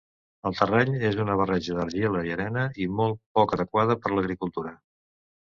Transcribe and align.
El 0.49 0.55
terreny 0.59 0.95
és 1.09 1.19
una 1.25 1.35
barreja 1.41 1.75
d'argila 1.79 2.23
i 2.29 2.33
arena 2.37 2.65
i 2.87 2.89
molt 3.01 3.21
poc 3.41 3.55
adequada 3.59 3.99
per 4.07 4.15
l'agricultura. 4.17 4.75